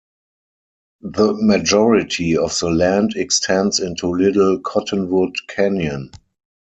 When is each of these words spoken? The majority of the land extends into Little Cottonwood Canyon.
The 1.03 1.35
majority 1.39 2.35
of 2.35 2.57
the 2.57 2.71
land 2.71 3.13
extends 3.15 3.79
into 3.79 4.07
Little 4.07 4.57
Cottonwood 4.61 5.35
Canyon. 5.47 6.09